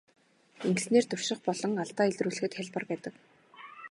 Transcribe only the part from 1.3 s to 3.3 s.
болон алдаа илрүүлэхэд хялбар байдаг.